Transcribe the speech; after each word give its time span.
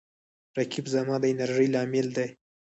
رقیب 0.57 0.85
زما 0.93 1.15
د 1.21 1.25
انرژۍ 1.33 1.67
لامل 1.73 2.07
دی 2.17 2.27